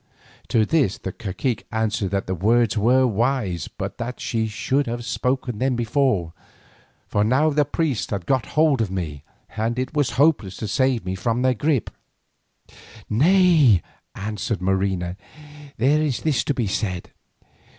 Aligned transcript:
To 0.47 0.65
this 0.65 0.97
the 0.97 1.11
cacique 1.11 1.67
answered 1.71 2.09
that 2.09 2.25
the 2.25 2.33
words 2.33 2.75
were 2.75 3.05
wise, 3.05 3.67
but 3.67 3.99
that 3.99 4.19
she 4.19 4.47
should 4.47 4.87
have 4.87 5.05
spoken 5.05 5.59
them 5.59 5.75
before, 5.75 6.33
for 7.07 7.23
now 7.23 7.51
the 7.51 7.65
priests 7.65 8.09
had 8.09 8.25
got 8.25 8.47
hold 8.57 8.81
of 8.81 8.89
me, 8.89 9.21
and 9.55 9.77
it 9.77 9.93
was 9.93 10.09
hopeless 10.17 10.57
to 10.57 10.67
save 10.67 11.05
me 11.05 11.13
from 11.13 11.43
their 11.43 11.53
grip. 11.53 11.91
"Nay," 13.11 13.83
answered 14.15 14.59
Marina, 14.59 15.17
"there 15.77 16.01
is 16.01 16.21
this 16.21 16.43
to 16.45 16.55
be 16.55 16.65
said. 16.65 17.11